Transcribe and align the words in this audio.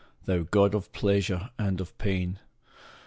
Thou 0.25 0.41
god 0.41 0.73
of 0.73 0.91
pleasure 0.93 1.51
and 1.59 1.79
of 1.79 1.95
pain 1.99 2.39